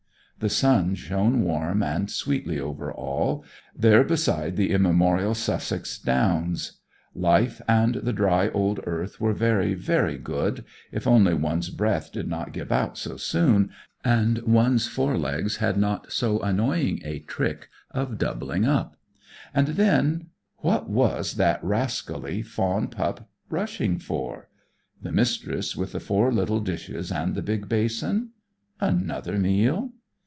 The 0.39 0.49
sun 0.49 0.95
shone 0.95 1.43
warm 1.43 1.83
and 1.83 2.09
sweetly 2.09 2.59
over 2.59 2.91
all, 2.91 3.45
there 3.77 4.03
beside 4.03 4.55
the 4.55 4.71
immemorial 4.71 5.35
Sussex 5.35 5.99
Downs; 5.99 6.79
life 7.13 7.61
and 7.67 7.93
the 7.93 8.11
dry 8.11 8.49
old 8.49 8.79
earth 8.87 9.21
were 9.21 9.33
very, 9.33 9.75
very 9.75 10.17
good 10.17 10.65
if 10.91 11.05
only 11.05 11.35
one's 11.35 11.69
breath 11.69 12.11
did 12.11 12.27
not 12.27 12.53
give 12.53 12.71
out 12.71 12.97
so 12.97 13.17
soon, 13.17 13.69
and 14.03 14.39
one's 14.39 14.87
fore 14.87 15.15
legs 15.15 15.57
had 15.57 15.77
not 15.77 16.11
so 16.11 16.39
annoying 16.39 17.01
a 17.05 17.19
trick 17.19 17.69
of 17.91 18.17
doubling 18.17 18.65
up; 18.65 18.95
and 19.53 19.67
then 19.67 20.29
What 20.57 20.89
was 20.89 21.35
that 21.35 21.63
rascally 21.63 22.41
fawn 22.41 22.87
pup 22.87 23.29
rushing 23.51 23.99
for? 23.99 24.49
The 25.03 25.11
Mistress, 25.11 25.75
with 25.77 25.91
the 25.91 25.99
four 25.99 26.33
little 26.33 26.61
dishes 26.61 27.11
and 27.11 27.35
the 27.35 27.43
big 27.43 27.69
basin? 27.69 28.31
Another 28.79 29.37
meal? 29.37 29.91